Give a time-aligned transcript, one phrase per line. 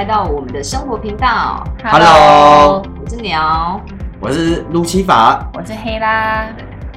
[0.00, 1.62] 来到我们的生活频道。
[1.84, 3.78] Hello 我是鸟。
[4.18, 6.46] 我是路西法，我是黑啦，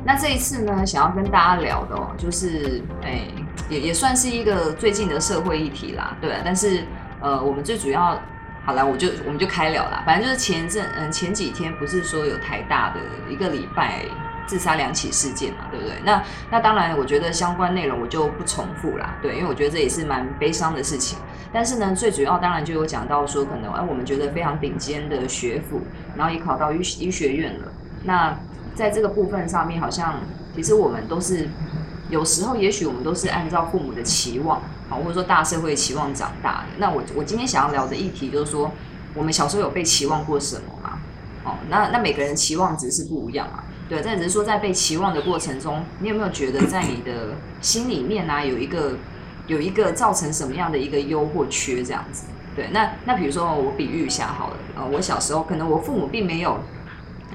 [0.05, 3.19] 那这一次呢，想要跟大家聊的哦，就是哎、
[3.67, 6.31] 也也算是一个最近的社会议题啦，对。
[6.45, 6.85] 但是
[7.19, 8.17] 呃，我们最主要，
[8.65, 10.01] 好了，我就我们就开聊啦。
[10.05, 14.05] 反正就是前阵，嗯，前几天不是说有台大的一个礼拜
[14.45, 15.95] 自杀两起事件嘛，对不对？
[16.03, 21.17] 那那当然，我觉得相关内容我就不重复啦，对，因为我觉得这也是蛮悲伤的事情。
[21.51, 25.81] 但是呢，最主要当然就有讲到说，可能哎，我们觉得非常顶尖的学府，
[26.15, 27.71] 然后也考到医医学院了。
[28.03, 28.37] 那
[28.75, 30.19] 在这个部分上面，好像
[30.55, 31.47] 其实我们都是
[32.09, 34.57] 有时候，也许我们都是按照父母的期望，
[34.89, 36.65] 啊，或者说大社会期望长大的。
[36.77, 38.71] 那我我今天想要聊的议题就是说，
[39.13, 40.99] 我们小时候有被期望过什么吗？
[41.45, 43.63] 哦，那那每个人期望值是不一样嘛。
[43.89, 48.93] 对，这只是说在被期望的过程中，你有没有觉得在你的心里面呢、有一个
[49.47, 52.25] 有一个造成什么样的一个优或缺这样子？
[52.55, 56.59] 对，那那比如说我比喻一下好了，呃，我小时候可能我父母并没有，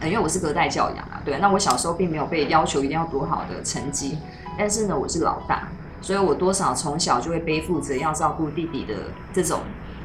[0.03, 4.17] 因为我是隔代教养啊，对，那我小时候并没有被要求一定要多好的成绩，
[4.57, 5.69] 但是呢，我是老大，
[6.01, 8.95] 所以我多少从小就会背负着要照顾弟弟的
[9.33, 9.61] 这种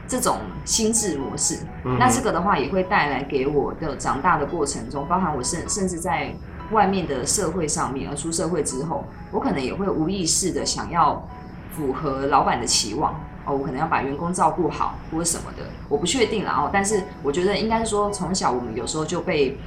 [0.08, 1.60] 这种心智模式。
[1.86, 6.34] 嗯那这个的话也会带来给我的长大的过程中，包含我甚甚至在
[6.72, 11.28] 外面的社会上面，而出社会之后，我可能也会无意识的想要
[11.72, 13.14] 符合老板的期望。
[13.46, 16.70] 哦，我可能要把员工照顾好，或者什么的，我不确定了哦。
[16.72, 19.58] 但是我觉得应该是说，从小我们有时候就被，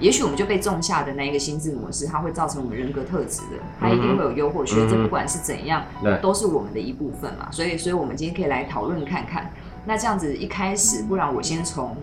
[0.00, 4.90] 也许我们就被种下的那一个心智模式，它会造成我们人格特质的，它一定会有优或缺，嗯哼。
[4.90, 6.18] 这不管是怎样，对。
[6.22, 7.48] 都是我们的一部分嘛。
[7.52, 9.52] 所以，所以我们今天可以来讨论看看。
[9.84, 11.96] 那这样子一开始，不然我先从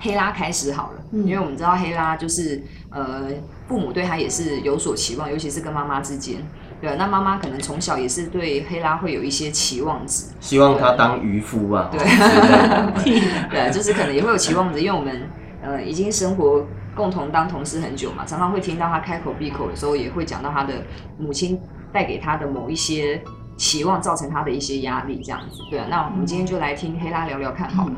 [0.00, 1.24] 黑拉开始好了，嗯。
[1.24, 3.28] 因为我们知道黑拉就是呃，
[3.68, 6.36] 父母对他也是有所期望，尤其是跟妈妈之间。
[6.80, 12.00] 对，那妈妈可能从小也是对黑拉会有一些期望值，希望他当渔夫吧，对。
[12.00, 12.92] 哦
[13.50, 15.28] 对，就是可能也会有期望值，因为我们
[15.62, 20.74] 呃已经生活共同当同事很久嘛，常常会听到他开口闭口的时候，也会讲到他的
[21.18, 21.60] 母亲
[21.92, 23.22] 带给他的某一些
[23.56, 25.62] 期望，造成他的一些压力，这样子。
[25.70, 27.94] 对啊，那我们今天就来听黑拉聊聊看好了。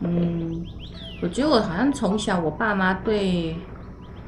[0.00, 0.64] 嗯，
[1.22, 3.56] 我觉得我好像从小我爸妈对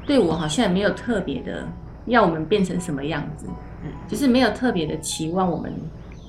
[0.05, 1.67] 对我好像也没有特别的
[2.05, 3.47] 要我们变成什么样子，
[3.83, 5.71] 嗯就是没有特别的期望我们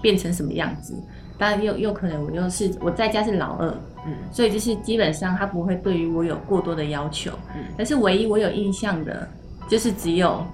[0.03, 0.95] 变成什么样子。
[1.41, 3.69] 当然又又可能我又是我在家是老二，
[4.07, 4.13] 嗯。
[4.31, 7.65] 所以就是基本上他不会对于我有过多的要求，嗯。
[7.77, 9.27] 但是唯一我有印象的，
[9.67, 10.47] 就是只有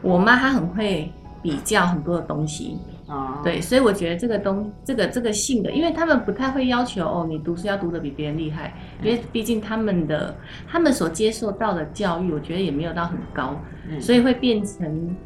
[0.00, 1.12] 我妈她很会
[1.42, 8.72] 比较很多的东西，哦，对，所以我觉得这个东这个这个性格，因为他们不太会要求哦，你读书要读的比别人厉害，
[9.02, 10.34] 因为毕竟他们的
[10.66, 14.00] 他们所接受到的教育，我觉得也没有到很高，嗯。
[14.00, 15.16] 所以会变成，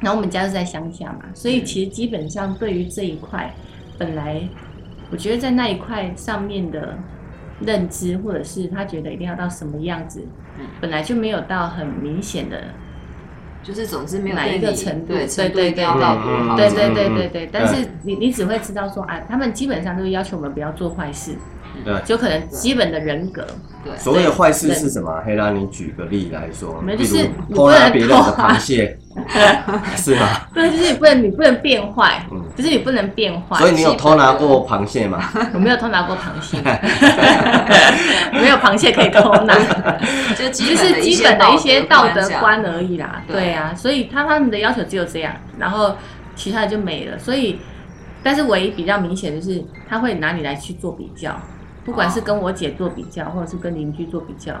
[0.00, 3.54] 然后我们家是在乡下嘛，所以其实基本上对于这一块，
[3.98, 4.40] 本来
[5.10, 6.96] 我觉得在那一块上面的
[7.60, 10.24] 认知，或者是他觉得一定要到什么样子，
[10.58, 10.66] 嗯。
[10.80, 12.56] 本来就没有到很明显的
[13.62, 21.32] 就是总之没有哪一个程度对对对程度一定要对到多好，对对对嗯对对，但是你你只会知道说啊，他们基本上都是要求我们不要做坏事，
[21.84, 22.00] 对。
[22.04, 23.44] 就可能基本的人格，
[23.84, 23.94] 对。
[23.98, 25.20] 所谓的坏事是什么？
[25.26, 28.96] 黑拉，你举个例来说，比没就是偷拿别人的螃蟹，
[29.96, 30.26] 是吗？
[30.54, 33.58] 对，就是你不能你不能变坏，嗯，就是你不能变坏。
[33.58, 35.30] 所以你有偷拿过螃蟹吗？
[35.52, 36.58] 我没有偷拿过螃蟹，
[38.32, 39.54] 没有螃蟹可以偷拿，
[40.36, 43.22] 就基本就是基本的一些道德观而已啦。
[43.26, 45.94] 对对啊，所以他他们的要求只有这样，然后
[46.34, 47.18] 其他的就没了。
[47.18, 47.58] 所以，
[48.22, 51.38] 但是唯一比较明显的是他会拿你来去做比较，
[51.84, 54.52] 不管是跟我姐做比较，或者是跟邻居做比较。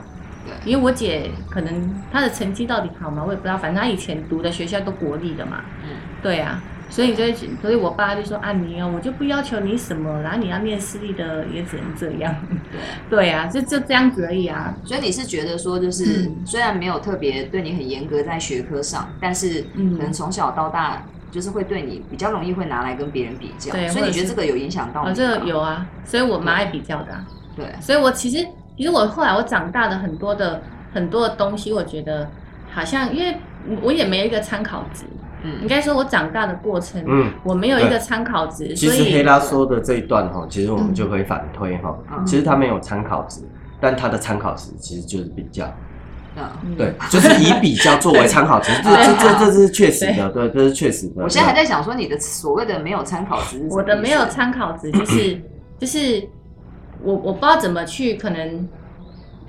[0.48, 3.22] 对因为我姐可能她的成绩到底好吗？
[3.26, 5.60] 我也不知道，反正她以前读的学校都国立的嘛。
[5.84, 6.60] 嗯对啊，
[6.90, 7.32] 所以就会，
[7.62, 12.34] 所以我爸就说啊，你哦，我就不要求你什么，然后你要念私立的也只能这样。
[13.08, 13.20] 对。
[13.20, 14.74] 对啊，就就这样子而已啊。
[14.84, 25.12] 所以你是觉得说，就是、嗯虽然没有特别对你很严格在学科上，但是嗯可能从小到大就是会对你比较容易会拿来跟别人比较，对所以你觉得这个有影响到吗？
[25.12, 27.24] 这个有啊，所以我蛮爱比较的、啊。
[27.54, 28.44] 对，所以我其实，
[28.78, 30.62] 其实我后来我长大的很多的
[30.94, 32.30] 很多的东西，我觉得
[32.72, 33.36] 好像因为
[33.82, 35.04] 我也没有一个参考值，
[35.42, 43.40] 嗯应嗯该说我长大的过程，嗯，我没有一个参考值，其所以实黑拉说的这一段哈，其实我们就可以反推哈，嗯其实他没有参考值，
[43.80, 45.66] 但他的参考值其实就是比较，
[46.36, 46.44] 嗯。
[46.64, 51.24] 嗯对，就是以比较作为参考值，这这这这是确实的，对，这是确实的。
[51.24, 55.36] 我现在还在想说，你的所谓的没有参考值是什么，我的没有参考值就是
[55.80, 56.22] 就是
[57.02, 58.68] 我我不知道怎么去可能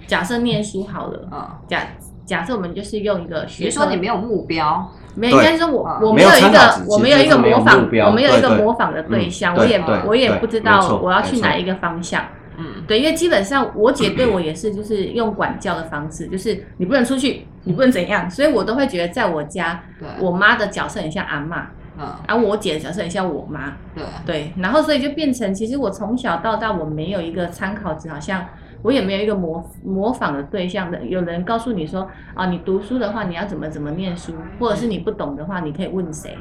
[0.07, 1.81] 假设念书好了，嗯，假
[2.25, 12.23] 假设我们就是用一个比如说你没有目标，没有，应该说我啊我没有一个我没有一个模仿我没有一个模仿的对象，嗯我也我也不知道我要去哪一个方向。
[12.61, 19.81] 嗯，对，因为基本上我姐对我也是，就是用管教的方式，就是你不能出去，你不能怎样，所以我都会觉得在我家，
[20.19, 21.63] 我妈的角色很像阿嬷，
[21.99, 23.75] 嗯，而我姐的角色很像我妈。
[23.93, 28.45] 对，对，然后所以就变成，其实我从小到大我没有一个参考值，好像
[28.81, 31.03] 我也没有一个模模仿的对象的。
[31.03, 36.37] 有人告诉你说，啊，你读书的话，你要怎么怎么念书，或者是你不懂的话，你可以问谁。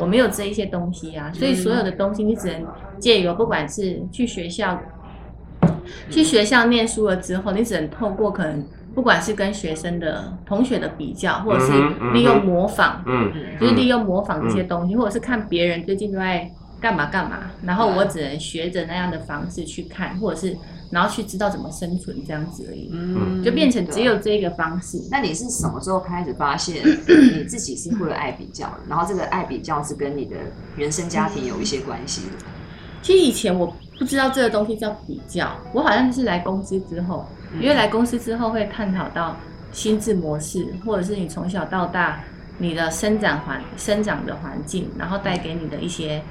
[0.00, 2.66] 我没有这一些东西啊，所以所有的东西你只能
[2.98, 4.76] 借由，不管是去学校，
[6.10, 11.72] 去学校念书了之后，你只能透过可能不管是跟学生的同学的比较，或者是
[12.12, 16.50] 利用模仿，嗯，嗯就是利用模仿这些东西，或者是看别人最近都在
[16.80, 20.56] 干嘛干嘛，然后我只能学着那样的方式去看，或者是
[20.90, 24.98] 然后去知道怎么生存这样子而已，嗯就变成只有对这个方式。
[25.10, 28.80] 那你是什么时候开始发现 你自己是会有爱比较的？
[28.88, 30.36] 然后这个爱比较是跟你的
[30.76, 32.44] 原生家庭有一些关系的？
[33.00, 39.36] 其实以前我不知道这个东西叫比较，我好像是来公司之后，嗯因为来公司之后会探讨到
[39.72, 42.20] 心智模式，或者是你从小到大
[42.58, 46.22] 你的生长环生长的环境，然后带给你的一些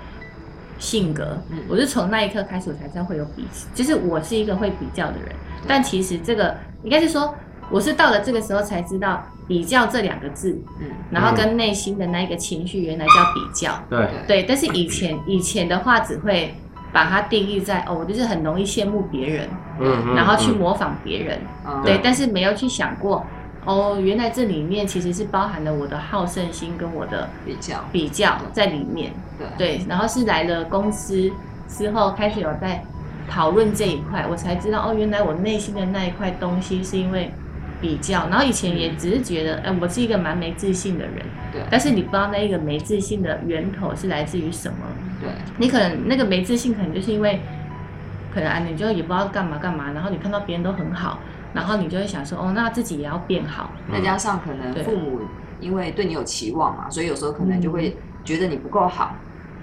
[0.79, 1.37] 性格。
[1.49, 5.35] 嗯我是从那一刻开始，我才知道会有比，就是我是一个会比较的人。
[5.67, 7.33] 但其实这个应该是说，
[7.69, 13.83] 我是到了这个时候才知道比较这两个字，嗯，然后跟内心的那一个情绪原来叫比较。
[13.89, 16.53] 对，对，但是以前以前的话只会
[16.97, 19.47] 把它定义在哦，我就是很容易羡慕别人，
[19.79, 20.57] 嗯嗯，然后去嗯。
[20.57, 23.23] 模仿别人，嗯对，但是没有去想过
[23.65, 31.31] 哦，原来这里面其实是包含了我的好胜心跟我的比较，比较在里面，对，对，然后是来了公司
[31.67, 32.83] 之后开始有在
[33.29, 37.31] 讨论这一块，我才知道哦，原来我内心的那一块东西是因为。
[37.79, 41.23] 比较，然后以前也只是觉得，哎、我是一个蛮没自信的人，
[41.53, 41.61] 对。
[41.69, 44.77] 但是你不知道那一个没自信的源头是来自于什么，
[45.21, 47.41] 对，你可能那个没自信，可能就是因为
[48.33, 51.19] 可能啊，你就也不知道干嘛干嘛，然后你看到别人都很好，
[51.53, 53.71] 然后你就会想说，哦，那自己也要变好。
[53.91, 55.21] 再加上可能父母
[55.59, 59.15] 因为对你有期望嘛，所以有时候可能就会觉得你不够好。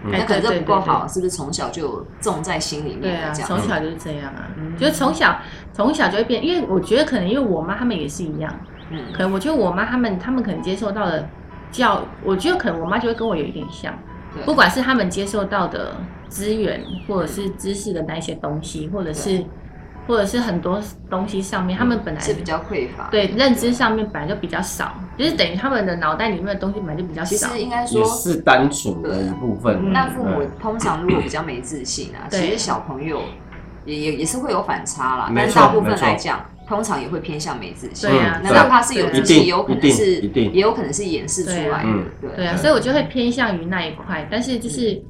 [0.04, 0.10] 嗯。
[0.12, 3.32] 那可能这对不够好，是不是从小就有种在心里面对啊？
[3.32, 4.76] 从小就是这样啊，嗯。
[4.76, 5.38] 就是从小
[5.72, 8.52] 从小就会变，因为我觉得可能因为我妈他们也是一样，
[8.90, 9.00] 嗯。
[9.12, 11.28] 可能我觉得我妈他们他们可能接受到的
[11.70, 14.13] 教，我觉得可能我妈就会跟我有一点像，对
[14.44, 15.94] 不管是他们接受到的
[16.28, 19.44] 资源，或者是知识的那一些东西，或者是
[20.06, 23.08] 或者是很多东西上面，他们本来是比较匮乏。
[23.10, 27.48] 对认知上面本来就比较少，就是等于他们的脑袋里面的东西本来就比较少。
[27.48, 29.76] 其实应该说，是单纯的一部分。
[29.80, 33.22] 嗯那父母通常如果比较没自信啊，对其实小朋友
[33.84, 38.08] 也也也是会有反差啦，但是大部分来讲，通常也会偏向没自信。
[38.08, 42.56] 对啊，嗯那哪怕是有对自信，也有可能是也有可能是掩饰出来的对啊。
[42.56, 45.02] 所以我就会偏向于那一块，但是就是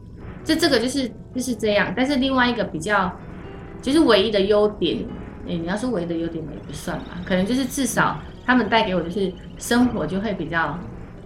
[0.44, 3.12] 这这个就是就是这样，但是另外一个比较
[3.80, 4.98] 就是唯一的优点，
[5.46, 10.78] 诶，你要说唯一的优点嘛也不算吧，可能就是至少他们带给我就是生活就会比较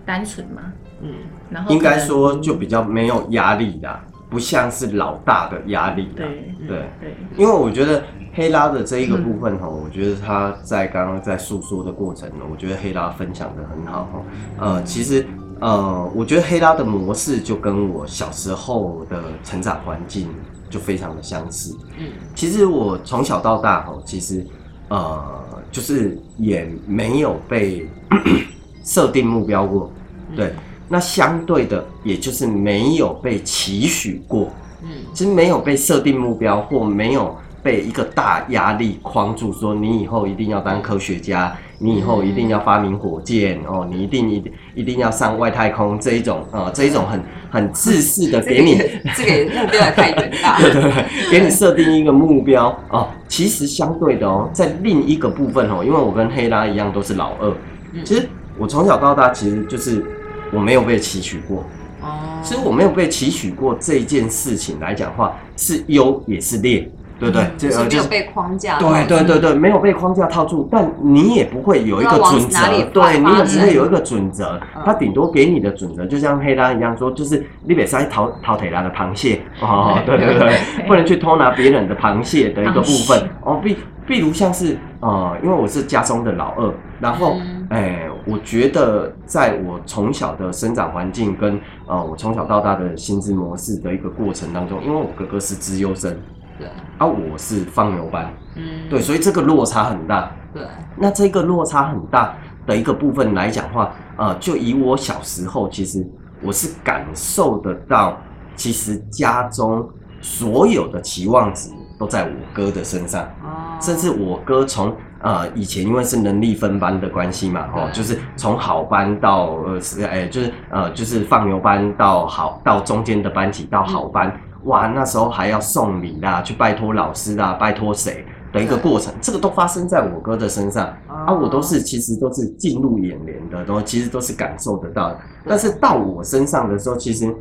[0.04, 0.72] 单纯嘛，
[1.02, 1.14] 嗯，
[1.50, 6.12] 然后应该说就比较没有压力啦，不像是老大的压力啦。
[6.16, 8.02] 对对，对因为我觉得
[8.34, 14.22] 黑拉的这一个部分哈、我觉得他在刚刚在诉说的过程呢，我觉得黑拉分享的很好哈。
[14.58, 15.26] 呃，其实
[15.60, 20.28] 呃，我觉得黑拉的模式就跟我小时候的成长环境
[20.70, 21.76] 就非常的相似。
[21.98, 24.46] 嗯，其实我从小到大哈，其实
[24.88, 27.88] 呃，就是也没有被
[28.84, 29.90] 设定目标过，
[30.36, 30.52] 对。
[30.88, 34.50] 那相对的，也就是没有被期许过，
[34.82, 53.08] 嗯其实没有被设定目标，或没有被一个大压力框住，说你以后一定要当科学家，你以后一定要发明火箭哦，你一定一定一定要上外太空这一种呃这一种很很自私的这个给你也这个目标也太远大对对对，给你设定一个目标哦。
[53.26, 57.52] 其实相对的哦，在另一个部分哦，因为我跟黑拉一样都是老二，
[57.92, 60.04] 嗯其实我从小到大其实就是
[60.52, 61.64] 我没有被期许过。
[62.00, 66.88] 哦，所以我没有被期许过这一件事情来讲话，是优也是劣，
[67.18, 67.50] 对不对？
[67.58, 68.78] 这呃就是没有被框架。
[68.78, 72.60] 对对对对，没有被框架套住，但你也不会有一个准则，
[72.92, 83.18] 对你也不发展会有一个准则嗯，他顶多给你的准则，就像黑拉一样说，就是你别塞淘淘腿拉的螃蟹 哦，对对对，不能去偷拿别人的螃蟹的一个部螃分。
[83.18, 83.76] 蟹 哦，比
[84.06, 87.56] 比如像是呃，因为我是家中的老二，然后嗯。
[87.70, 96.14] 哎、我觉得在我从小的生长环境跟呃我从小到大的心智模式的一个过程当中，因为我哥哥是资优生，
[96.58, 96.68] 对，
[96.98, 100.30] 啊我是放牛班，嗯，对，所以这个落差很大。
[100.52, 100.62] 对，
[100.96, 102.34] 那这个落差很大，
[102.66, 106.06] 的一个部分来讲话，呃，就以我小时候，其实
[106.42, 108.18] 我是感受得到，
[108.56, 109.88] 其实家中
[110.20, 124.32] 所有的期望值都在我哥的身上，哦，甚至我哥从呃以前因为是能力分班的关系嘛，哦，就是从好班到呃是哎就是呃就是放牛班到好到中间的班级到好班，
[124.64, 130.86] 哇，那时候还要送礼啦，去拜托老师啦，拜托谁的一个过程，这个都发生在我哥的身上。
[131.08, 135.18] 啊，我都是其实都是进入眼帘的，然后其实都是感受得到的。
[135.46, 137.34] 但是到我身上的时候，其实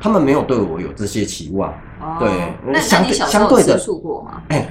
[0.00, 1.70] 他们没有对我有这些期望。
[2.00, 2.30] 哦对
[2.64, 4.40] 那那相对相对的吃醋过吗？
[4.48, 4.68] 哎，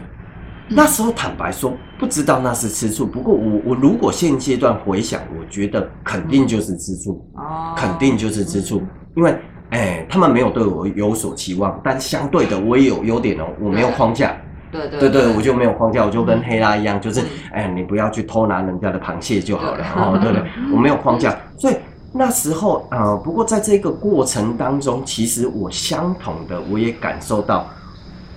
[0.70, 8.82] 那时候坦白说不知道那是吃醋，不过我我如果现阶段回想，我觉得肯定就是吃醋，哦，肯定就是吃醋，
[9.16, 9.38] 因为
[9.72, 14.36] 哎他们没有对我有所期望，但相对的我也有优点哦，我没有框架。
[14.70, 20.44] 对对对对，我就没有框架，我就跟黑拉一样，就是嗯哎，你不要去偷拿人家的螃蟹就好了，哦，对不对？
[20.74, 21.76] 我没有框架， 所以
[22.18, 27.68] 那时候呃，不过在这个过程当中，其实我相同的，我也感受到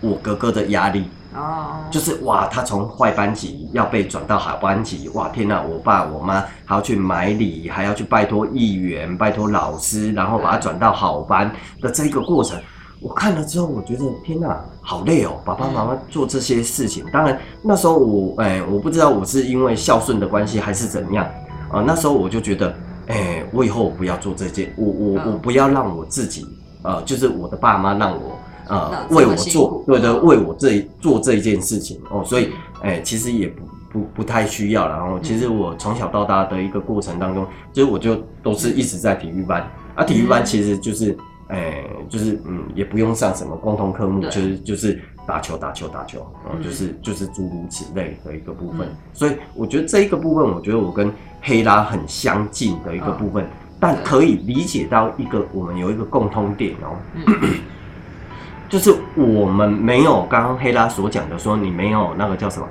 [0.00, 5.62] 我哥哥的压力，哦，就是哇，他从坏班级要被转到好班级，哇，天哪！
[5.62, 12.60] 我爸我妈还要去买礼，还要去拜托议员、拜托老师，然后把他转到好班的这一个过程。
[13.00, 15.40] 我看了之后，我觉得天哪，好累哦！
[15.42, 21.24] 爸爸妈妈做这些事情，当然那时候我哎，我不知道我是因为孝顺的关系还是怎样
[21.70, 22.74] 啊、呃那时候我就觉得，
[23.10, 26.46] 哎，我以后我不要做这件，我我嗯我不要让我自己，
[26.82, 28.38] 呃，就是我的爸妈让我
[28.68, 32.50] 呃为我做对对，嗯为我这做这一件事情哦，所以
[32.82, 33.62] 哎，其实也不
[33.92, 34.96] 不不太需要了。
[34.96, 41.16] 然后其实我从小到大的一个过程当中，就是我就都是一直在体育班啊，体育班嗯其实就是。
[41.52, 48.86] 哎，就是嗯，也不用上什么共同科目，就是就是打球打球打球，哦、嗯就是就是诸如此类的一个部分。
[48.86, 53.46] 嗯所以我觉得这一个部分，我觉得我跟黑拉很相近的一个部分，
[53.78, 57.24] 但可以理解到一个我们有一个共通点哦，嗯。
[58.70, 62.66] 就是我们没有刚刚黑拉所讲的说你没有那个叫什么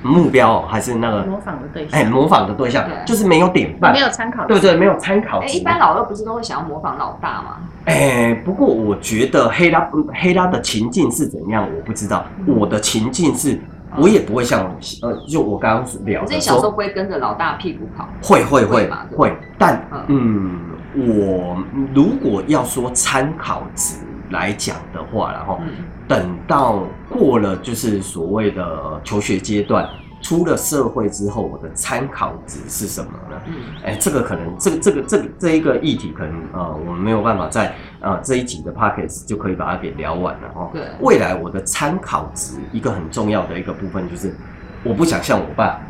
[0.00, 3.92] 目标、哦，还是那个模仿的对象，哎模仿的对象，就是没有典范。
[3.92, 4.74] 没，有参考，对不对？
[4.74, 7.58] 没有参考哎，一般老二不是都会想要模仿老大吗？
[7.84, 12.24] 哎，不过我觉得黑拉黑拉的情境是怎样，我不知道。
[12.38, 12.56] 嗯。
[12.56, 13.60] 我的情境是，
[13.96, 18.08] 我也不会像呃，就我刚刚聊的可是你小时候，不会跟着老大屁股跑？
[18.22, 20.58] 会会会会但嗯，
[20.94, 21.56] 我
[21.94, 23.98] 如果要说参考值
[24.30, 25.68] 来讲的话，然后嗯，
[26.08, 29.88] 等到过了就是所谓的求学阶段，
[30.22, 33.36] 出了社会之后，我的参考值是什么呢？
[33.46, 33.54] 嗯
[33.84, 40.70] 哎，这个可能，这个这个这个这一个议题，可能呃，我们没有办法在呃这一集的 p o c k e t 就可以把它给聊完了哦。
[40.72, 44.34] 对未来我的参考值一个很重要的一个部分就是，
[44.82, 45.80] 我不想像我爸，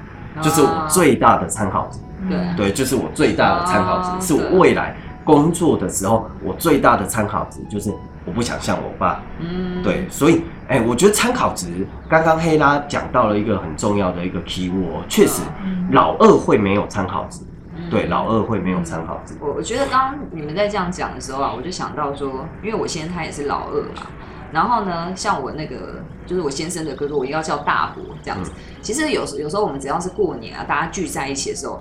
[0.42, 1.99] 就是我最大的参考值。
[2.28, 7.90] 对对，就是我最大的参考值，哦是我未来工作的时候我最大的参考值，就是
[8.26, 9.23] 我不想像我爸。
[9.38, 17.40] 嗯，对，所以，哎、我觉得参考值，刚刚黑拉讲到了一个很重要的一个 key word，确实，嗯老二会没有参考值，
[17.76, 24.06] 嗯对，老二会没有参考值，我我觉得刚刚你们在这样讲的时候啊，我就想到说，因为我先生他也是老二嘛，
[24.52, 28.50] 然后呢，像我那个就是我先生的哥哥，我应该叫大伯这样子。
[28.80, 31.80] 其实有时有时候我们只要是过年啊，大家聚在一起的时候，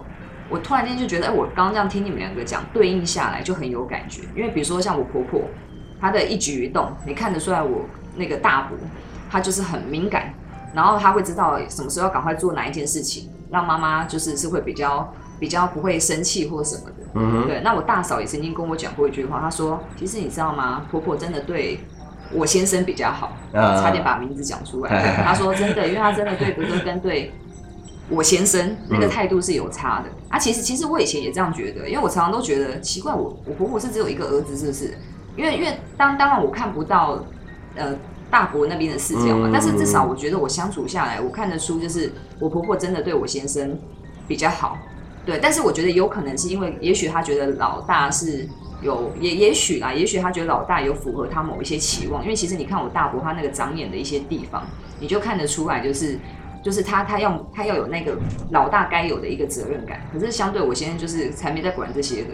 [0.50, 4.22] 我突然间就觉得，哎，我刚刚这样听你们两个讲，对应下来就很有感觉。
[4.36, 5.42] 因为比如说像我婆婆，
[6.00, 7.82] 她的一举一动，你看得出来我
[8.16, 8.78] 那个大伯，
[9.30, 10.34] 他就是很敏感，
[10.74, 16.96] 然后他会知道什么时候要赶快做哪一件事情，让妈妈就是是会比较比较不会生气或什么的。
[17.16, 20.86] 嗯，对，那我大嫂也曾经跟我讲过一句话，她说：“其实你知道吗？
[20.92, 21.80] 婆婆真的对
[22.34, 24.90] 我先生比较好，啊差点把名字讲出来。
[25.02, 27.32] 对 她说真的，因为她真的对哥哥跟对
[28.10, 30.10] 我先生那个态度是有差的。
[30.30, 34.98] 啊，其实其实我以前也这样觉得，因为我常常都觉得奇怪，我我婆婆是只有一个儿子，是不是？
[35.36, 37.24] 因为因为当当然我看不到
[37.76, 37.96] 呃
[38.30, 43.78] 大伯那边的视角嘛，嗯但是至少我觉得我相处下来，我看得出就是我婆婆真的对我先生
[44.28, 44.78] 比较好。
[45.26, 48.48] 对，但是我觉得有可能是因为，也许她觉得老大是
[48.82, 54.64] 有，也也许啦，也许他觉得老大有符合他某一些期望，因为其实你看我大伯他那个长眼的一些地方，
[55.00, 56.20] 你就看得出来，就是
[56.62, 58.16] 就是他他要他要有那个
[58.52, 62.30] 老大该有的一个责任感，可是相对我先生就是才没在管这些的，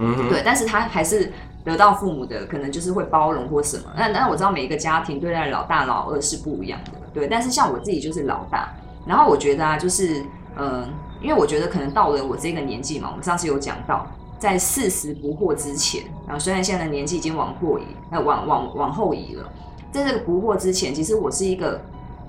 [0.00, 1.32] 嗯，对，但是他还是
[1.66, 3.84] 得到父母的可能就是会包容或什么。
[3.94, 7.26] 那那我知道每一个家庭对待老大老二是不一样的，对。
[7.26, 8.72] 但是像我自己就是老大，
[9.04, 10.20] 然后我觉得啊，就是
[10.56, 10.88] 嗯、呃
[11.22, 14.06] 因为我觉得可能到了我这个年纪嘛，我们上次有讲到，
[14.38, 19.50] 在四十不惑之前，啊，虽然现在的年纪已经往后移，那往往往后移了，
[19.90, 21.80] 在这个不惑之前，其实我是一个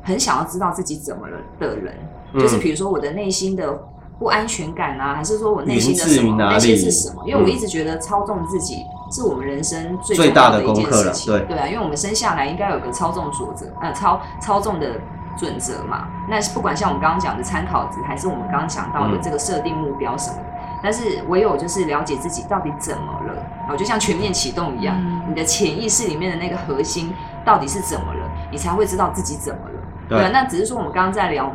[0.02, 1.94] 很想要知道自己怎么了的人，
[2.34, 3.78] 就是嗯比如说我的内心的
[4.20, 6.30] 不安全感啊，还是说我内心的自什么？
[6.30, 7.24] 于哪那些是什么？
[7.26, 11.48] 因为我嗯一直觉得操纵自己是我们人生最重要的一的功课了件事情。
[11.48, 15.00] 对啊，因为我们生下来应该有个操纵准则，呃，操操纵的
[15.38, 16.08] 准则嘛。
[16.28, 20.44] 那是不管像我们刚刚讲的参考值，还是我们刚刚讲到的嗯这个设定目标什么的。
[20.84, 29.80] 但是唯有就是了解自己到底怎么了，然后就像全面启动一样，嗯你的潜意识里面的那个核心到底是怎么了，你才会知道自己怎么了。
[30.10, 31.52] 对啊，那只是说我们刚刚在聊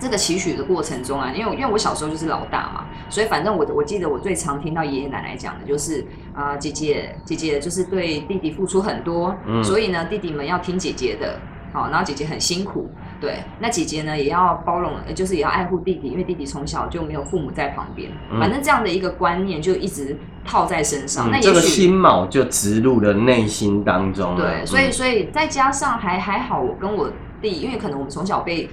[0.00, 11.40] 这个期许的过程中啊，因为因为我小时候就是老大嘛，所以反正我我记得我最常听到爷爷奶奶讲的就是啊、姐姐姐姐就是对弟弟付出很多，嗯所以呢弟弟们要听姐姐的，
[11.72, 12.88] 好、然后姐姐很辛苦，
[13.20, 21.28] 对，那姐姐呢也要包容，呃就是也要爱护弟弟，因为弟弟从小就没有父母在旁边，嗯反正这样的一个观念就一直套在身上。
[21.28, 24.40] 嗯这个那也许心锚就植入了内心当中了。
[24.40, 27.10] 对，所以嗯所以再加上还还好，我跟我
[27.42, 28.68] 弟，因为可能我们从小被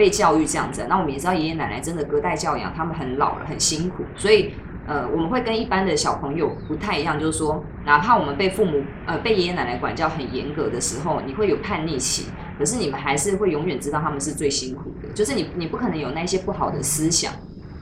[0.00, 4.54] 被教育这样子，那我们也知道爷爷奶奶真的隔代教养，他们很老了，很辛苦，所以。
[4.86, 12.26] 呃，我们会跟一般的小朋友不太一样，就是说，哪怕我们被父母呃被爷爷奶奶管教很严格的时候，你会有叛逆期，
[12.58, 17.32] 可是你们还是会永远知道他们是最辛苦的，就是你你不可能有那些不好的思想，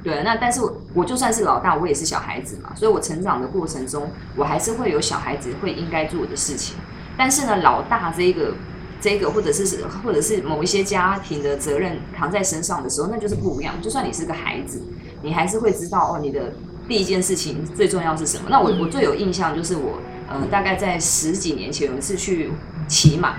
[0.04, 0.60] 对，那但是
[0.92, 6.76] 我就算是老大，我也是小孩子嘛，所以我成长的过程中，我还是会有小孩子会应该做的事情。
[7.16, 8.52] 但是呢，老大这一个
[9.00, 13.74] 这个或者是或者是某一些家庭的责任扛在身上的时候，那就是不一样。
[13.80, 14.82] 就算你是个孩子，
[15.22, 16.52] 你还是会知道哦，你的
[16.88, 18.44] 第一件事情最重要是什么。
[18.48, 22.50] 那我我最有印象就是我呃大概在十几年前有一次去
[22.88, 23.34] 骑马，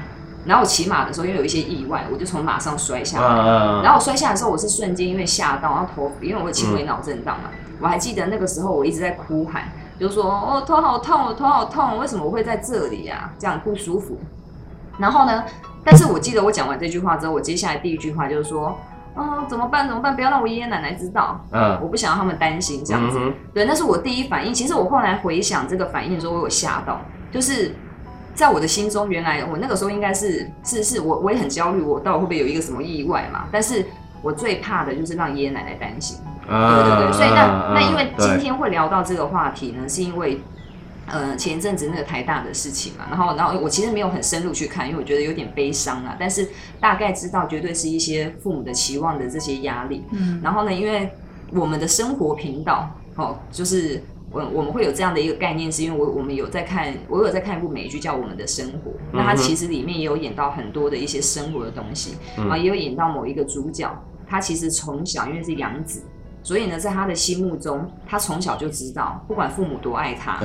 [0.45, 3.27] 然后我骑马的时候因为有一些意外，我就从马上摔下来。
[3.27, 7.49] 啊，然后我摔下来的时候，我是瞬间因为吓到，然后头因为我有轻微脑震荡嘛，
[7.81, 14.17] 我还记得那个时候我一直在哭喊，就说哦头好痛，我头好痛，为什么我会在这里呀、这样不舒服。
[15.00, 15.44] 然后呢，
[15.84, 18.77] 但是我记得我讲完这句话之后，我接下来第一句话就是说，
[19.15, 23.18] 哦怎么办怎么办，不要让我爷爷奶奶知道，嗯我不想让他们担心这样子。
[23.20, 24.53] 嗯对，那是我第一反应。
[24.53, 27.00] 其实我后来回想这个反应的时候，我有吓到，
[27.32, 27.74] 就是
[28.36, 33.46] 在我的心中，原来我那个时候应该是是是我我也很焦虑，我到底会不会有一个什么意外嘛？
[33.51, 33.85] 但是
[34.22, 36.18] 我最怕的就是让爷爷奶奶担心。
[36.46, 40.42] 对对对，所以那那因为今天会聊到这个话题呢，是因为。
[41.11, 46.15] 呃，前一阵子那个台大的事情嘛，然后，然后我其实没有很深入去看，因为我觉得有点悲伤啊。
[46.19, 46.48] 但是
[46.79, 50.03] 大概知道，绝对是一些父母的期望的这些压力。
[50.11, 51.09] 嗯，然后呢，因为
[51.51, 63.91] 我们的生活频道哦，就是我我们会有这样的一个概念，是因为我我们有在看，我有在看一部美剧叫《我们的生活》，那它其实里面也有演到很多的一些生活的东西，嗯啊，也有演到某一个主角，
[64.27, 66.03] 他其实从小因为是养子，
[66.43, 70.37] 所以呢，在他的心目中，他从小就知道，不管父母多爱他，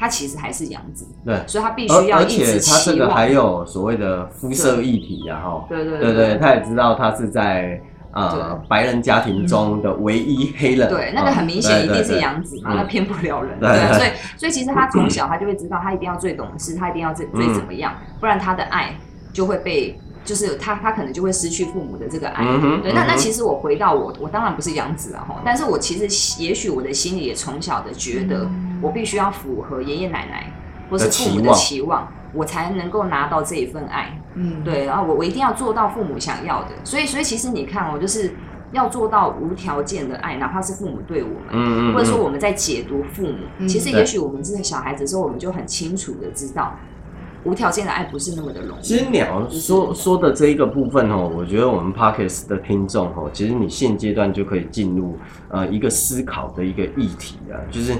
[0.00, 7.78] 对他其实还是养子，对，所以他必而而须要一直且他这，个还有所谓的肤色议题呀，哈，对对对对，他也知道他是在
[8.12, 12.76] 呃白人家庭中的唯一黑人，对，那个很明显一定是羊，养子嘛，嗯。
[12.78, 13.60] 那骗不了人。
[13.60, 13.68] 对。
[13.98, 17.54] 所以所以其实他从小他就会知道，他一定要最懂事，他一定要最最嗯。
[17.54, 18.94] 怎么样，不然他的爱
[19.32, 22.44] 就会被，就是他他可能就会失去父母的这个爱。
[22.46, 28.48] 嗯，对，那那其实实我回到我，我当然不是养子了哈，但是我其实也许我的心里也从小的觉得，
[28.82, 30.52] 我必须要符合爷爷奶奶
[30.90, 34.20] 或是父母的的期望，我才能够拿到这一份爱。
[34.34, 38.32] 嗯，对，然后我我一定要做到父母想要的，所以所以其实你看哦，就是
[38.72, 42.22] 要做到无条件的爱，哪怕是父母对我们，嗯嗯，或者说嗯。
[42.22, 43.66] 我们在解读父母，嗯。
[43.66, 46.76] 其实也许我们是小孩子的时候，我们就很清楚的知道，
[47.44, 48.82] 无条件的爱不是那么的容易。
[48.82, 55.16] 其实鸟说说的这一个部分哦，我觉得我们 Pockets 的听众哦，其实你现阶段就可以进入
[55.48, 57.94] 呃一个思考的一个议题啊，就是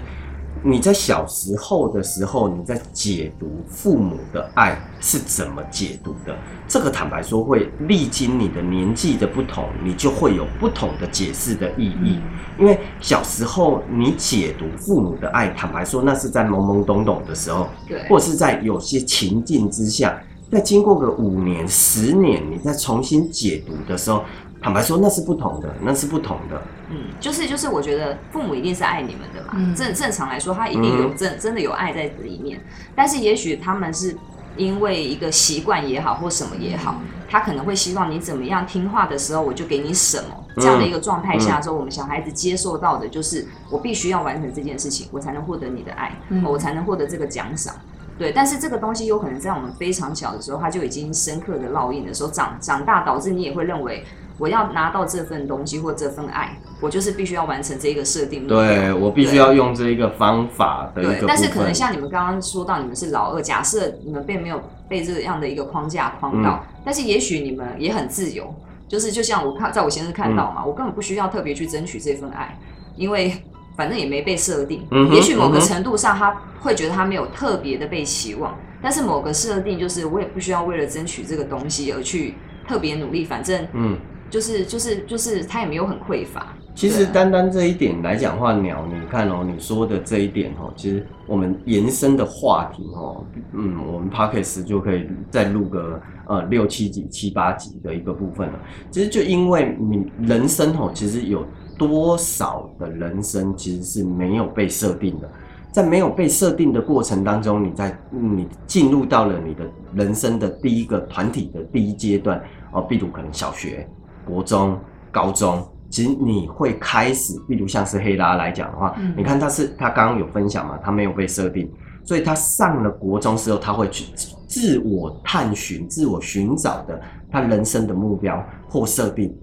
[0.63, 6.37] 你在小时候的时候，你在解读父母的爱是怎么解读的？
[6.69, 12.21] 这个坦白说，会历经你的年纪的不同，你就会有不同的解释的意义。
[12.59, 20.21] 因为小时候你解读父母的爱，坦白说，那是在懵懵懂懂的时候，对，或是在有些情境之下，
[20.53, 24.23] 在经过个五年、十年，你再重新解读的时候，
[24.63, 26.63] 坦白说那是不同的，那是不同的。
[26.91, 29.75] 嗯，就是就是，我觉得父母一定是爱你们的嘛，嗯。
[29.75, 31.17] 正正常来说，他一定有嗯。
[31.17, 32.61] 真真的有爱在里面，
[32.95, 34.15] 但是也许他们是
[34.57, 40.37] 因为一个习惯也好，或什么也好，他可能会希望你怎么样听话的时候，我就给你什么。
[40.57, 46.43] 这样的一个状态下的时候，我们小孩子接受到的就是我必须要完成这件事情，我才能获得你的爱，嗯。
[46.45, 47.75] 我才能获得这个奖赏。
[48.21, 54.05] 对，但是这个东西有可能在我们非常小的时候，它就已经深刻的烙印的时候，长长大导致你也会认为，
[54.37, 58.47] 我要拿到这份东西或这份爱，我就是必须要完成这一个设定。
[58.47, 61.21] 对我必须要用这一个方法的一个部，分。
[61.23, 68.55] 对但是可能像你们刚刚说到，你们是老二，假设你们并没有被这样的一个框架框到，嗯但是也许你们也很自由，
[68.87, 72.59] 就是就像我看，在我先生看到嘛，我根本不需要特别去争取这份爱，
[72.97, 73.33] 因为
[73.81, 74.87] 反正也没被设定。
[74.91, 82.35] 嗯也许某个程度上，他会觉得他没有特别的被期望，但是某个设定就是我也不需要为了争取这个东西而去
[82.69, 83.97] 特别努力，反正嗯。
[84.31, 86.55] 就是就是就是他也没有很匮乏。
[86.73, 98.55] 其实单单这一点来讲话，鸟，你看哦，你说的这一点哦，其实我们延伸的话题哦，嗯，我们 p o d c a s t 就可以再录个呃六七集、七八集的一个部分了。
[98.89, 101.45] 其实就因为你人生哦，其实有
[101.81, 105.27] 多少的人生其实是没有被设定的，
[105.73, 109.65] 在没有被设定的过程当中，你在你进入到了你的
[109.95, 112.39] 人生的第一个团体的第一阶段
[112.73, 113.89] 哦，比如可能小学、
[114.27, 114.79] 国中、
[115.11, 115.67] 高中。
[115.89, 121.67] 其实你会开始，比如像是黑拉来讲的话，嗯你看他是他刚刚有分享嘛，他没有被设定，
[122.05, 124.05] 所以他上了国中之后，他会去
[124.47, 129.35] 自我探寻、自我寻找的他人生的目标或设定。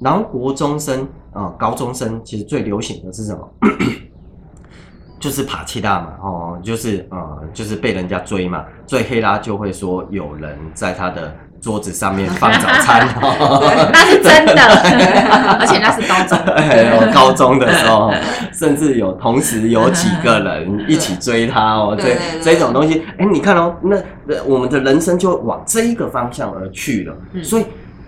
[0.00, 3.48] 然后国中生、呃高中生，其实最流行的是什么？
[5.18, 13.88] 就是爬气大嘛，哦，就是呃，就是被人家追嘛，所以黑拉就会说有人在他的桌子上面放早餐， 哦。
[13.92, 14.62] 那是真的，
[15.58, 16.38] 而且那是高中。
[17.12, 18.12] 高中的时候，
[18.52, 23.96] 甚至有同时有几个人一起追他哦，这这种东西，哎，你看哦，那
[24.28, 27.16] 呃我们的人生就往这一个方向而去了。
[27.32, 27.42] 嗯。
[27.42, 27.64] 所以，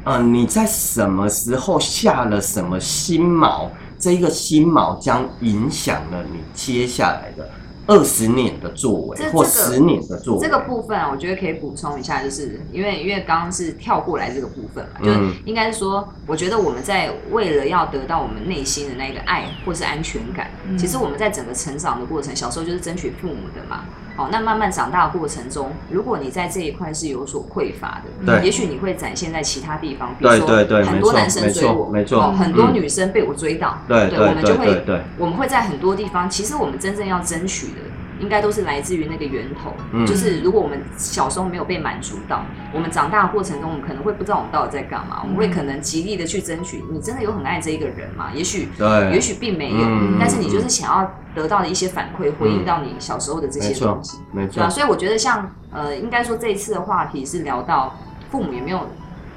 [0.09, 3.69] 呃，你在什么时候下了什么心锚，
[3.99, 7.47] 这一个心锚将影响了你接下来的
[7.87, 10.41] 二十年的作为或这这个十年的作为。
[10.41, 23.85] 这个部分啊，我觉得可以补充一下，就是因为因为刚刚是跳过来这个部分嘛，嗯就是应该是说，我觉得我们在为了要得到我们内心的那个爱或是安全感，嗯其实我们在整个成长的过程，小时候就是争取父母的嘛。
[24.19, 30.49] 好，那慢慢长大的过程中，如果你在这一块是有所匮乏的，对也许你会展现在其他地方，比如说
[30.83, 32.75] 很多男生追我，错没错哦很多嗯。
[32.75, 34.83] 女生被我追到，对对，我们就会
[35.19, 37.75] 我们会在很多地方，其实我们真正要争取的，
[38.21, 39.73] 应该都是来自于那个源头。
[39.93, 46.83] 嗯就是如果我们小时候没有被满足到，我们长大的过程中，我们可能会不知道我们到底在干嘛，我们会可能极力的去争取。
[46.91, 48.31] 你真的有很爱这一个人吗？
[48.35, 54.19] 也许，对也许并没有，嗯但是你就是想要得到的一些反馈，回应到你小时候的这些东西。
[54.33, 57.97] 没错所以我觉得像呃，应该说这一次的话题是聊到
[58.31, 58.87] 父母有没有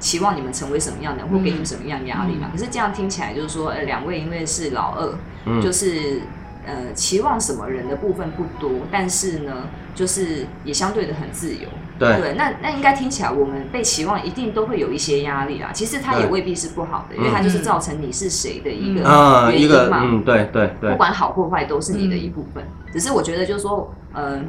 [0.00, 2.48] 期望你们成为什么样的人，或给你们什么样的压力嘛。
[2.50, 5.14] 可是这样听起来就是说，呃，两位因为是老二，
[5.46, 6.20] 嗯就是
[6.66, 11.68] 呃期望什么人的部分不多，但是呢，就是也相对的很自由。
[11.98, 15.70] 对那那应该听起来我们被期望一定都会有一些压力啦。
[15.72, 20.00] 其实它也未必是不好的，因为它就是造成你是谁的一个啊，原因一个嘛。
[20.02, 22.64] 嗯，对对对不，管好或坏，都是你的一部分。
[22.92, 24.44] 只是我觉得，就是说，嗯、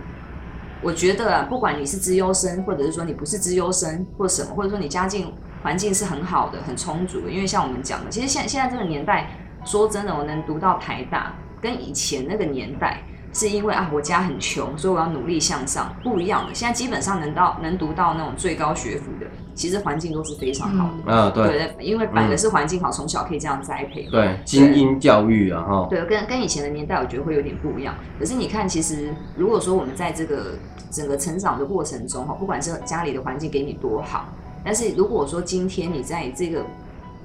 [0.81, 9.29] 我觉得啊，不管你是资优生，或者是说你不是资优生，或什么，或者说你家境环境是很好的、很充足的，因为像我们讲的，其实现现在这个年代，
[9.63, 13.01] 说真的，我能读到台大，跟以前那个年代。
[13.35, 16.53] 是因为啊，我家很穷，所以我要努力向上，不一样的。
[16.53, 21.11] 现在基本上能到能读到那种最高学府的，其实环境都是非常好的。
[21.11, 24.03] 啊对对对，因为反而是环境好，从小可以这样栽培。
[24.03, 27.95] 对，精英教育啊哈，对，跟跟以前的年代，我觉得会有点不一样。
[28.19, 30.51] 可是你看，其实如果说我们在这个
[30.91, 34.31] 整个成长的过程中，哈，不管是家里的环境给你多好，
[34.63, 36.63] 但是如果说今天你在这个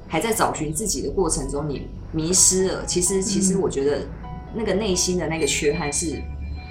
[0.09, 4.07] 还在找寻自己的过程中，你迷失了，其实其实我觉得
[4.54, 6.20] 那个内心的那个缺憾是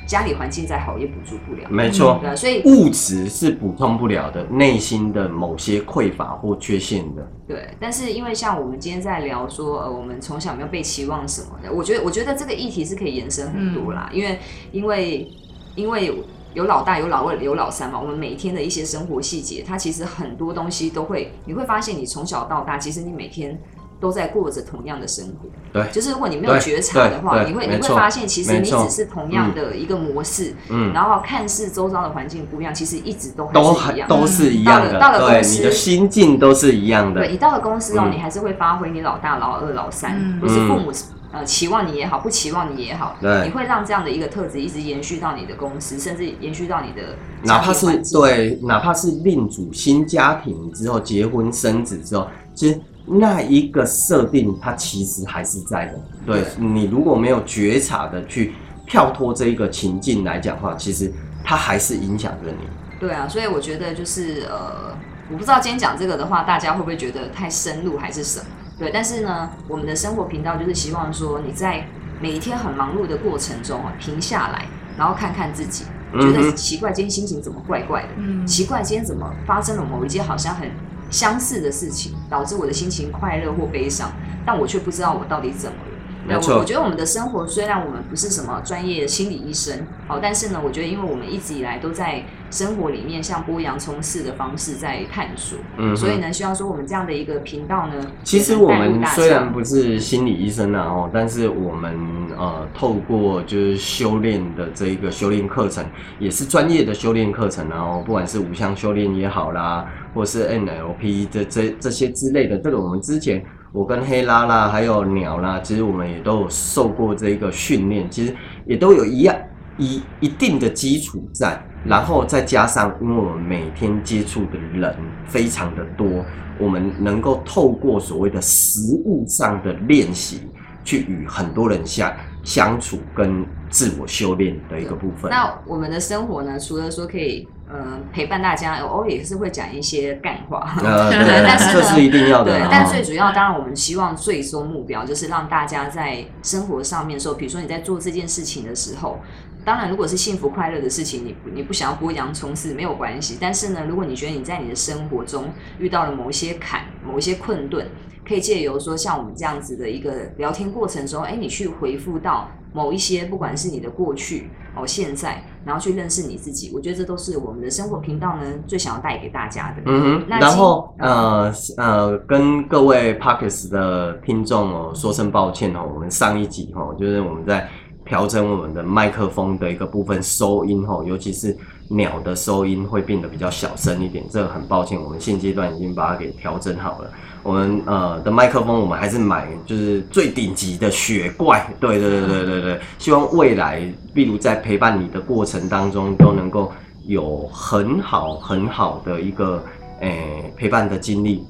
[0.08, 1.70] 家里环境再好也补足不了。
[1.70, 7.28] 没错，对啊，所以物质是补充不了的内心的某些匮乏或缺陷的。
[7.48, 14.40] 对，但是因为像我们今天在聊说，呃，我们从小没有被期望什么的，我觉得我觉得这个议题是可以延伸很多啦，因为
[14.72, 15.28] 因为
[15.76, 23.60] 因为有老大有老二有老三嘛，我们每天的一些生活细节，它其实很多东西都会，你会发现你从小到大，其实你每天。
[24.00, 34.08] 都在过着同样的生活，对就是如果你没有觉察的话，你会你会发现，其实你只是同样的一个模式，嗯，然后看似周遭的环境不一样，其实一直都都是一样。
[34.08, 37.32] 还都是一样的，到了公，司你的心境都是一样的对，。
[37.32, 40.92] 你到了公司哦，嗯你还是会发挥你老大、老二、老三，嗯或是父母
[41.32, 56.00] 呃期望你也好，不期望你也好，对你会让这样的一个特质一直延续到你的公司，甚至延续到你的哪怕是对，哪怕是另组新家庭之后，结婚生子之后，其实那一个设定它其实还是在的。
[56.26, 58.54] 对你如果没有觉察的去
[58.86, 61.12] 跳脱这一个情境来讲的话，其实
[61.44, 62.68] 它还是影响着你。
[63.00, 64.96] 对啊，所以我觉得就是呃，
[65.32, 68.46] 我不知道今天讲这个的话，大家会不会觉得太深入还是什么？
[68.80, 71.86] 对，但是呢，我们的生活频道就是希望说你在
[72.20, 74.66] 每一天很忙碌的过程中啊，停下来，
[74.98, 78.10] 然后看看自己，觉得奇怪，今天心情怎么怪怪的？
[78.18, 80.70] 嗯奇怪，今天怎么发生了某一件好像很
[81.10, 84.12] 相似的事情，导致我的心情快乐或悲伤，
[84.46, 85.94] 但我却不知道我到底怎么了。
[86.28, 101.98] 没错我我觉得我们的生活虽然我们不是什么专业的心理医生，好，但是呢，我觉得因为我们一直以来都在生活里面像剥洋葱似的方式在探索，嗯所以呢，希望说我们这样的一个频道呢，其实我们虽然不是心理医生啊，哦，但是我们
[102.38, 105.86] 呃透过就是修炼的这一个修炼课程，
[106.20, 118.34] 也是专业的修炼课程啊，哦，不管是五项修炼也好啦，或是 NLP 这这这些之类的，这个我们之前我跟黑拉啦，还有鸟啦，其实我们也都有受过这个训练，其实
[118.66, 119.36] 也都有一样
[119.78, 124.96] 一一定的基础在，然后再加上，因为我们每天接触的人
[125.26, 126.26] 非常的多，
[126.60, 130.42] 我们能够透过所谓的实物上的练习，
[130.84, 135.30] 去与很多人相相处跟自我修炼的一个部分。
[135.30, 140.76] 那我们的生活呢，除了说可以呃陪伴大家，偶尔也是会讲一些干话。
[140.82, 149.20] 呃，对 对，但是呢这是一定要的对啊。，但最主要，当然我们希望最终目标就是让大家在生活上面说，比如说你在做这件事情的时候，
[149.68, 153.38] 当然如果是幸福快乐的事情，你不你不想要剥洋葱是没有关系。
[153.38, 157.86] 但是呢，如果你觉得你在你的生活中遇到了某一些坎、某一些困顿，
[158.26, 169.82] 可以借由说像我们这样子的一个聊天过程中，哎，你去回复到某一些，不管是你的过去哦、现在，然后去认识你自己，我觉得这都是我们的生活频道呢最想要带给大家的。
[169.86, 177.68] 嗯哼，那然后呃呃，跟各位 Parkes 的听众哦说声抱歉哦，我们上一集哦，就是我们在
[178.08, 181.56] 调整我们的麦克风的一个部分收音哦，尤其是
[181.90, 187.12] 鸟的收音会变得比较小声一点，这个很抱歉，我们现阶段已经把它给调整好了。
[187.44, 193.80] 我们呃的麦克风，我们还是买就是最顶级的雪怪，对对对对对对，希望未来，
[194.14, 196.72] 例如在陪伴你的过程当中，都能够
[197.06, 199.64] 有很好很好的一个
[200.00, 201.46] 诶、陪伴的经历。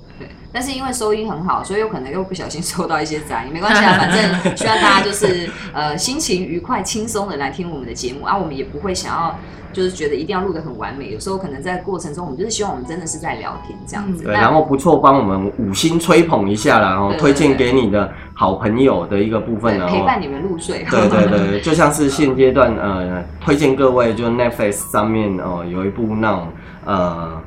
[0.47, 9.37] 对，但是因为收音很好， 所以有可能又不小心收到一些杂音，没关系啊， 反正希望大家就是呃心情愉快、轻松的来听我们的节目啊，我们也不会想要
[9.73, 14.23] 就是觉得一定要录的很完美，有时候可能在过程中，我们就是希望我们真的是在聊天这样子。
[14.23, 19.87] 对，然后不错，帮我们五星吹捧一下啦，然后推荐给你的好朋友的一个部分呢。
[19.87, 20.85] 对陪伴你们入睡。
[20.89, 26.47] 对对对， 就像是现阶段呃，推荐各位就 Netflix 上面哦、有一部那种
[26.85, 27.39] 呃。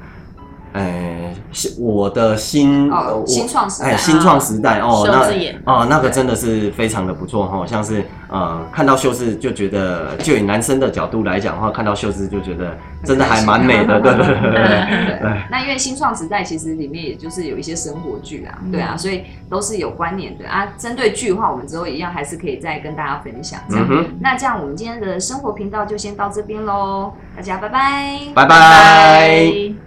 [0.72, 20.68] 哎，是我的新哦我新创时代哎，新创时代哦，那哦，那个真的是非常的不错哈，像是呃，看到秀智就觉得，就以男生的角度来讲的话，看到秀智就觉得真的还蛮美的， 对对对那因为新创时代其实里面也就是有一些生活剧啊，对啊，所以都是有关联的啊。
[20.78, 24.06] 针对剧的话，我们之后一样还是可以再跟大家分享这样。
[24.20, 28.48] 那这样我们今天的生活频道就先到这边喽，大家拜拜，拜拜。
[28.48, 29.79] 拜